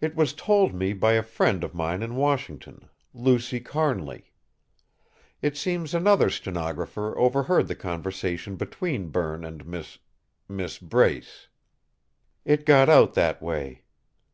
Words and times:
"It 0.00 0.16
was 0.16 0.32
told 0.32 0.72
me 0.74 0.94
by 0.94 1.12
a 1.12 1.22
friend 1.22 1.62
of 1.62 1.74
mine 1.74 2.02
in 2.02 2.14
Washington, 2.16 2.88
Lucy 3.12 3.60
Carnly. 3.60 4.32
It 5.42 5.58
seems 5.58 5.92
another 5.92 6.30
stenographer 6.30 7.14
overheard 7.18 7.68
the 7.68 7.74
conversation 7.74 8.56
between 8.56 9.10
Berne 9.10 9.44
and 9.44 9.66
Miss 9.66 9.98
Miss 10.48 10.78
Brace. 10.78 11.48
It 12.46 12.64
got 12.64 12.88
out 12.88 13.12
that 13.12 13.42
way. 13.42 13.82